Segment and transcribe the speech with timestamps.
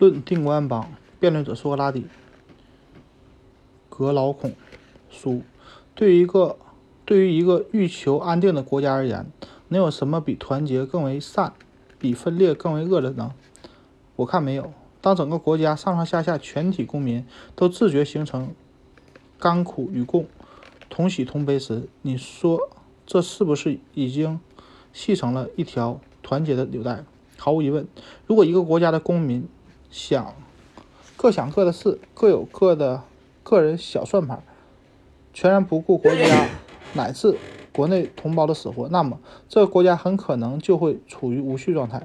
[0.00, 2.06] 论定国安邦，辩论者苏格拉底。
[3.90, 4.54] 格劳孔
[5.10, 5.42] 书：
[5.94, 6.56] 对于一个
[7.04, 9.30] 对于一个欲求安定的国家而言，
[9.68, 11.52] 能有什么比团结更为善，
[11.98, 13.34] 比分裂更为恶的呢？
[14.16, 14.72] 我看没有。
[15.02, 18.54] 当整个国家上上下下全体公民都自觉形成
[19.38, 20.26] 甘苦与共、
[20.88, 22.70] 同喜同悲时，你说
[23.04, 24.40] 这是不是已经
[24.94, 27.04] 系成了一条团结的纽带？
[27.36, 27.86] 毫无疑问，
[28.26, 29.46] 如果一个国家的公民
[29.90, 30.34] 想
[31.16, 33.02] 各想各的事，各有各的。
[33.42, 34.44] 个人小算盘，
[35.32, 36.48] 全然不顾国家
[36.94, 37.36] 乃至
[37.72, 39.18] 国内同胞的死活，那么
[39.48, 42.04] 这个国家很可能就会处于无序状态，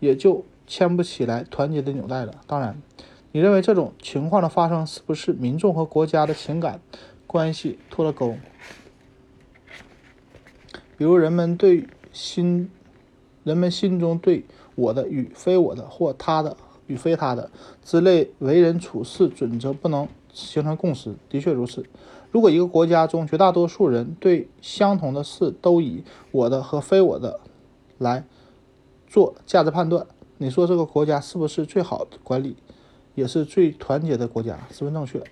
[0.00, 2.34] 也就牵不起来团结的纽带了。
[2.46, 2.82] 当然，
[3.32, 6.80] 你认为这种情况的发生是不是民众和国家的情感
[7.26, 8.36] 关系脱了钩？
[10.98, 12.70] 比如人们对心，
[13.42, 14.44] 人们心中对
[14.74, 17.50] 我的与非我的，或他的与非他的
[17.82, 20.08] 之类为人处事准则不能。
[20.36, 21.86] 形成共识，的确如此。
[22.32, 27.38] 如果一个国家中绝大多数人对相同的事都以我的和非我的
[27.98, 28.24] 来
[29.06, 30.04] 做价值判断，
[30.38, 32.56] 你说这个国家是不是最好的管理，
[33.14, 34.58] 也是最团结的国家？
[34.72, 35.22] 十分正确。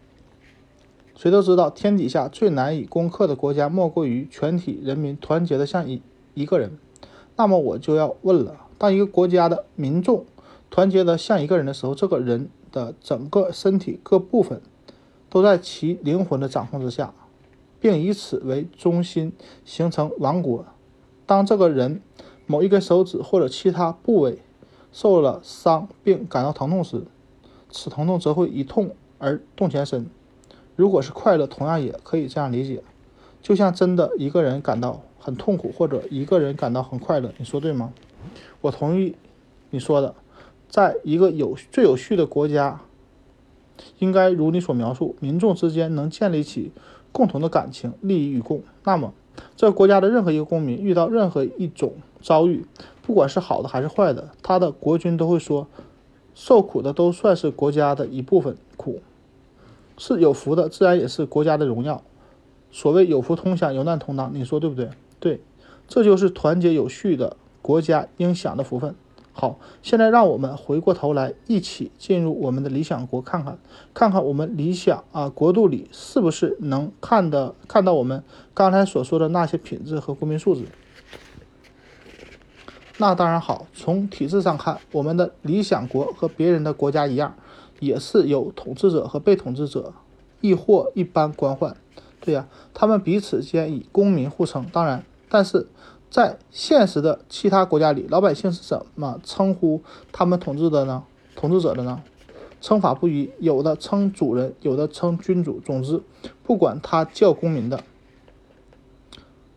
[1.17, 6.01] 谁都知道，天底下最难以攻克的国家，莫过于全体人民团结的像一
[6.35, 6.79] 一个人。
[7.35, 10.25] 那么我就要问了：当一个国家的民众
[10.73, 14.61] 团结的像一个人的时候，这个人的整个身体各部分。
[15.31, 17.15] 都在其灵魂的掌控之下，
[17.81, 19.33] 并以此为中心
[19.65, 20.67] 形成王国。
[21.25, 22.03] 当这个人
[22.45, 24.41] 某一根手指或者其他部位
[24.93, 27.05] 受了伤并感到疼痛时，
[27.71, 30.07] 此疼痛则会以痛而动全身。
[30.77, 32.83] 如果是快乐，同样也可以这样理解，
[33.41, 37.33] 就像真的一个人感到很痛苦，或者一个人感到很快乐。
[37.39, 37.95] 你说对吗？
[38.61, 39.17] 我同意
[39.71, 40.15] 你说的，
[40.73, 42.81] 在一个有最有序的国家。
[43.99, 46.71] 应该如你所描述，民众之间能建立起
[47.11, 48.63] 共同的感情，利益与共。
[48.85, 49.13] 那么，
[49.57, 52.65] 这个国家的任何一个公民遇到任何一种遭遇，
[53.03, 55.67] 不管是好的还是坏的，他的国君都会说：
[56.35, 59.01] 受苦的都算是国家的一部分，苦
[59.99, 62.03] 是有福的，自然也是国家的荣耀。
[62.71, 64.91] 所谓有福同享，有难同当，你说对不对？
[65.19, 65.41] 对，
[65.89, 68.95] 这就是团结有序的国家应享的福分。
[69.35, 73.59] 好，现在让我们回过头来，一起进入我们的理想国，看看，
[73.95, 78.23] 看看我们理想啊国度里是不是能看的看到我们
[78.53, 80.67] 刚才所说的那些品质和公民素质。
[82.99, 87.35] 那当然好，从体制上看，我们的理想国和别人的国家一样，
[87.81, 89.95] 也是有统治者和被统治者，
[90.43, 91.75] 亦或一般官宦。
[92.21, 94.67] 对呀，他们彼此间以公民互称。
[94.71, 95.69] 当然，但是。
[96.13, 99.81] 在现实的其他国家里，老百姓是怎么称呼
[100.13, 101.05] 他们统治的呢？
[101.35, 102.03] 统治者的呢？
[102.61, 105.59] 称法不一，有的称主人，有的称君主。
[105.61, 106.03] 总之，
[106.43, 107.83] 不管他叫公民的，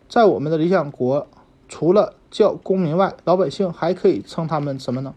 [0.08, 1.26] 在我们的理想国，
[1.68, 5.14] 除了叫公民外，老百姓还可以称他们什么呢？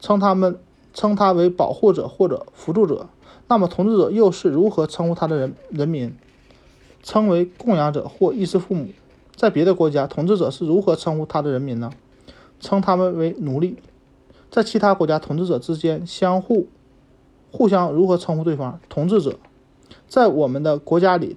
[0.00, 0.58] 称他们
[0.92, 3.06] 称他为保护者或者辅助者。
[3.46, 6.12] 那么，统治者又是如何称呼他的人人民？
[7.04, 8.88] 称为供养者或衣食父母。
[9.36, 11.92] 在别的国家，统治者是如何称呼他的人民呢？
[12.58, 13.76] 称他们为奴隶。
[14.50, 16.66] 在其他国家，统治者之间相互、
[17.52, 18.80] 互相如何称呼对方？
[18.88, 19.38] 统治者。
[20.08, 21.36] 在我们的国家里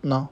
[0.00, 0.28] 呢？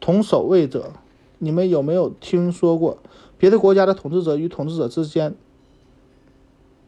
[0.00, 0.92] 同守卫者。
[1.40, 2.98] 你们有没有听说过
[3.38, 5.36] 别的国家的统治者与统治者之间，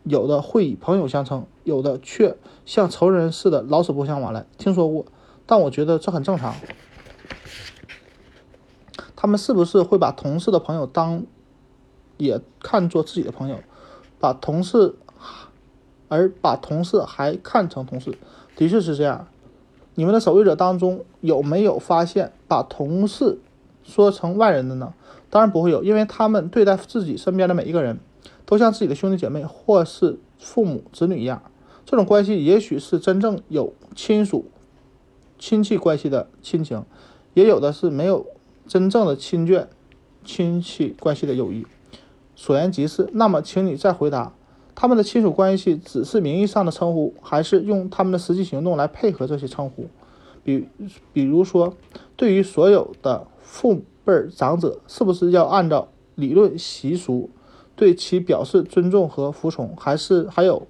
[0.03, 4.45] 有的会以朋友相称，有的却像仇人似的老死不相往来？
[4.59, 5.07] 听说过，
[5.47, 6.53] 但我觉得这很正常。
[9.21, 11.25] 他们是不是会把同事的朋友当
[12.17, 13.59] 也看作自己的朋友，
[14.19, 14.95] 把同事
[16.09, 18.17] 而把同事还看成同事？
[18.57, 19.29] 的确是这样。
[19.95, 23.39] 你们的守卫者当中有没有发现把同事
[23.85, 24.95] 说成外人的呢？
[25.29, 28.01] 当然不会有，因为他们对待自己身边的每一个人
[28.47, 31.43] 都像自己的兄弟姐妹或是父母子女一样。
[31.85, 34.47] 这种关系也许是真正有亲属
[35.39, 36.83] 亲戚关系的亲情，
[37.35, 38.25] 也有的是没有。
[38.71, 39.67] 真正的亲眷、
[40.25, 41.67] 亲戚关系的友谊，
[42.37, 43.09] 所言极是。
[43.15, 44.33] 那么，请你再回答：
[44.77, 49.89] 他们的亲属关系只是名义上的称呼，还是用他们的实际行动来配合这些称呼？
[50.45, 50.69] 比
[51.13, 51.75] 比如说，
[52.15, 57.29] 对于所有的父辈长者，是不是要按照理论习俗
[57.75, 59.75] 对其表示尊重和服从？
[59.77, 60.69] 还是还有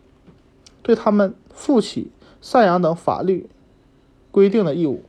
[0.83, 2.11] 对他们负起
[2.43, 3.51] 赡养等法律
[4.31, 5.03] 规定的义务？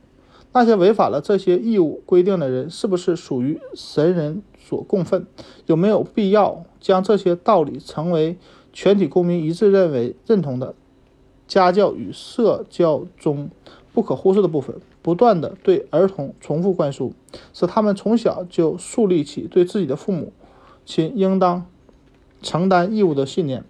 [0.52, 5.26] 那些违反了这些义务规定的人，是不是属于神人所供奉？
[5.66, 8.36] 有没有必要将这些道理成为
[8.72, 10.74] 全体公民一致认为认同的
[11.48, 13.50] 家教与社交中
[13.94, 17.12] 不可忽视的部分，不断的对儿童重复灌输，
[17.52, 20.32] 使他们从小就树立起对自己的父母
[20.84, 21.66] 亲应当
[22.42, 23.64] 承担义务的信念。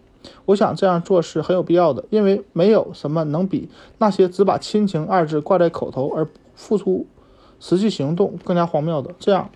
[0.44, 3.68] 我想这样做是很有必要的，因为没有什么能比
[3.98, 7.06] 那些只把亲情二字挂在口头而付出
[7.60, 9.14] 实际行动更加荒谬的。
[9.18, 9.50] 这样，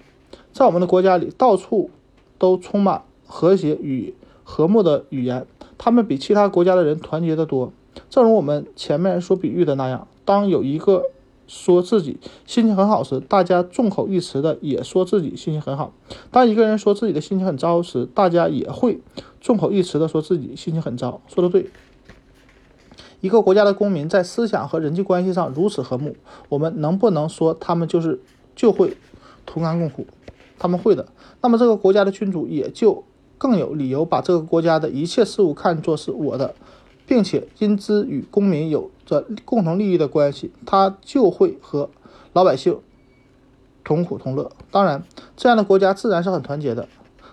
[0.53, 1.91] 在我们的国家里，到处
[2.39, 4.15] 都充满和谐与
[4.45, 5.47] 和睦的语言，
[5.77, 7.73] 他们比其他国家的人团结得多。
[8.11, 11.05] 正如我们前面所比喻的那样，当有一个
[11.47, 15.93] 说自己心情很好时，大家众口一词的也说自己心情很好；
[16.31, 19.01] 当一个人说自己的心情很糟时，大家也会
[19.41, 21.21] 众口一词的说自己心情很糟。
[21.29, 21.71] 说的对。
[23.27, 26.15] 一个国家的公民在思想和人际关系上如此和睦，
[26.49, 28.21] 我们能不能说他们就是
[28.55, 28.97] 就会
[29.45, 30.07] 同甘共苦？
[30.59, 31.07] 他们会的。
[31.41, 33.05] 那么这个国家的君主也就
[33.37, 36.55] 更有理由把这个国家的一切事物看作是我的。
[37.09, 41.89] 并且因之与公民有着共同利益的关系，他就会和
[42.33, 42.81] 老百姓
[43.85, 44.51] 同苦同乐。
[44.73, 45.05] 当然，
[45.37, 46.89] 这样的国家自然是很团结的。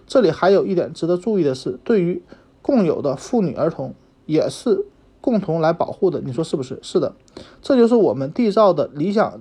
[0.05, 2.21] 这里还有一点值得注意的是，对于
[2.61, 3.95] 共有的妇女儿童
[4.27, 4.85] 也是
[5.23, 6.19] 共同来保护的。
[6.19, 6.77] 你说是不是？
[6.81, 7.15] 是的，
[7.61, 9.39] 这就是我们缔造的理想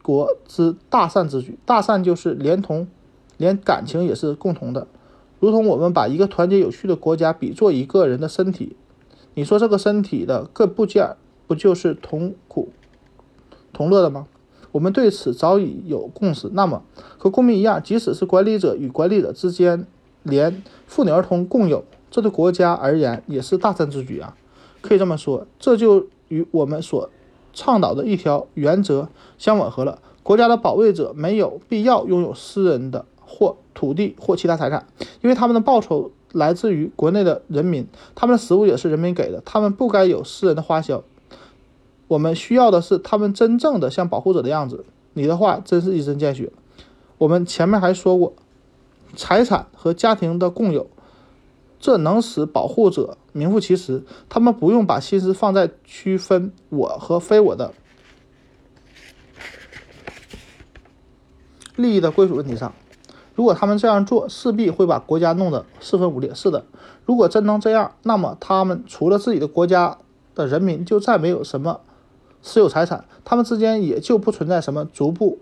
[0.00, 1.58] 国之大善之举。
[1.66, 2.86] 大善就是连同
[3.36, 4.86] 连感情也是共同的，
[5.40, 8.76] 如同我们把一个团结有序的国家比作一个人的身体。
[9.34, 11.16] 你说这个身体的各部件
[11.48, 12.68] 不就是同苦
[13.72, 14.28] 同乐的吗？
[14.70, 16.48] 我们对此早已有共识。
[16.52, 16.84] 那么
[17.18, 19.86] 和公民一样，即使是管理者与管理者之间，
[20.22, 24.36] 连妇女儿童共有，这对国家而言也是大善之举啊！
[24.86, 27.08] 可以这么说，这就与我们所
[27.52, 29.08] 倡导的一条原则
[29.38, 29.98] 相吻合了。
[30.22, 34.86] 国家的保卫者没有必要拥有私人的或土地或其他财产，
[35.22, 36.10] 因为他们的报酬。
[36.34, 37.86] 来自于国内的人民，
[38.16, 41.04] 他们的食物也是人民给的，他们不该有私人的花销。
[42.08, 44.84] 我们需要的是他们真正的像保护者的样子。
[45.12, 46.50] 你的话真是一针见血。
[47.18, 48.32] 我们前面还说过，
[49.14, 50.88] 财产和家庭的共有，
[51.84, 54.02] 这能使保护者名副其实。
[54.30, 57.74] 他们不用把心思放在区分我和非我的
[61.76, 62.72] 利益的归属问题上。
[63.34, 66.32] 如果他们这样做，势必会把国家弄得四分五裂。
[66.32, 66.64] 是的，
[67.04, 69.98] 如果真能这样，那么他们除了自己的国家
[70.34, 71.82] 的人民，就再没有什么
[72.40, 75.38] 私有财产，他们之间也就不存在什么逐步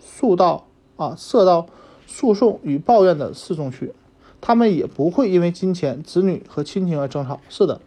[0.00, 0.66] 诉到
[0.96, 1.68] 啊，涉到
[2.08, 3.94] 诉讼与抱怨的事中去，
[4.40, 7.40] 他们也不会因为金钱、子女和亲情而争吵。
[7.48, 7.80] 是的。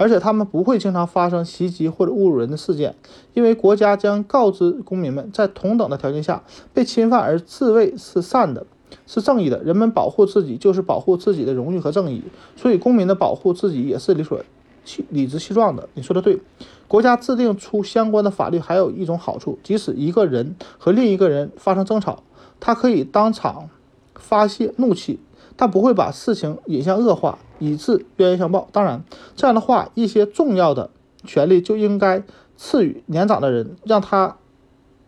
[0.00, 2.94] 而且他们不会经常发生袭击或者侮辱人的事件，
[3.34, 8.64] 因为国家将告知公民们，在同等的条件下被侵犯而自卫是善的，
[9.08, 9.60] 是正义的。
[9.64, 12.22] 人们保护自己就是保护自己的荣誉和正义，
[12.54, 14.40] 所以公民的保护自己也是理所
[14.84, 15.88] 其理直气壮的。
[15.94, 16.38] 你说的对，
[16.86, 22.22] 国家制定出相关的法律还有一种好处，即使一个人和另一个人发生争吵，
[22.60, 23.68] 他可以当场
[24.14, 25.18] 发泄怒气。
[25.58, 28.66] 他不会把事情引向恶化，以致冤冤相报。
[28.72, 29.04] 当然，
[29.36, 30.88] 这样的话，一些重要的
[31.24, 32.22] 权利就应该
[32.56, 34.36] 赐予年长的人，让他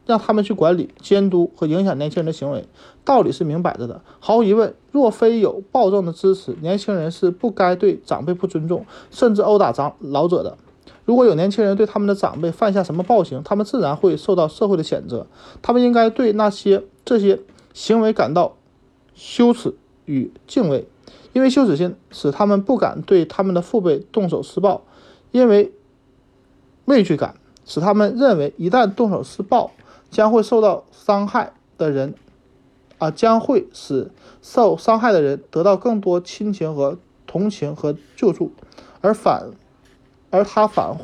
[0.04, 2.66] 让他们去管理、监督和影响年轻人的行为。
[3.04, 4.02] 道理是明摆着的。
[4.18, 10.58] 毫无疑问，若非有暴政的支持，年轻人是不该对长辈不尊重，甚至殴打长老者的。
[11.04, 15.26] 如果有年轻人对他们的长辈犯下什么暴行，他们自然会受到社会的谴责。
[15.62, 17.40] 他们应该对那些这些
[17.72, 18.56] 行为感到
[19.14, 19.74] 羞耻。
[20.10, 20.86] 与敬畏，
[21.32, 24.82] 因为羞耻心使他们不敢对他们的父辈动手施暴；
[25.30, 25.72] 因为
[26.84, 29.70] 畏惧感使他们认为一旦动手施暴，
[30.10, 32.14] 将会受到伤害的人，
[32.98, 34.10] 啊，将会使
[34.42, 38.52] 受伤害的人得到更多亲情和同情和救助，
[39.00, 39.52] 而反，
[40.30, 40.98] 而他反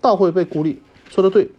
[0.00, 0.80] 倒会被孤立。
[1.08, 1.50] 说的对。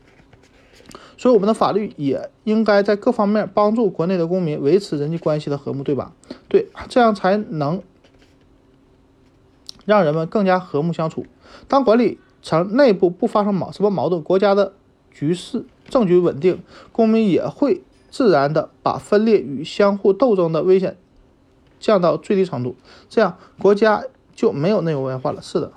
[1.18, 6.14] 所以，我们的法律也应该在各方面帮助国内的公民维持人际关系的和睦，对吧？
[6.50, 7.82] 对，这样才能
[9.86, 11.26] 让人们更加和睦相处。
[11.68, 14.74] 当管理层内部不发生矛什么矛盾，国家的
[15.12, 20.98] 局势政局稳定，公民也会自然的把分裂与相互斗争的危险
[21.80, 22.76] 降到最低程度，
[23.10, 24.04] 这样国家
[24.36, 25.42] 就没有内忧外患了。
[25.42, 25.72] 是的。